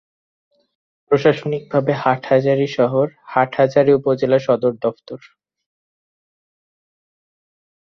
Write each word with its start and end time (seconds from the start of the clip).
প্রশাসনিক 1.11 1.63
ভাবে 1.71 1.93
হাটহাজারী 2.03 2.67
শহর 2.77 3.05
হাটহাজারী 3.25 3.91
উপজেলার 3.93 4.45
সদর 4.47 4.73
দফতর। 4.83 5.19